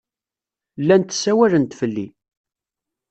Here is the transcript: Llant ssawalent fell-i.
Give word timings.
Llant 0.81 1.11
ssawalent 1.17 1.77
fell-i. 1.79 2.07